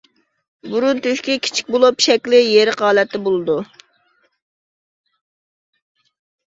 [0.69, 3.59] بۇرۇن تۆشۈكى كىچىك بولۇپ، شەكلى يېرىق ھالەتتە بولىدۇ.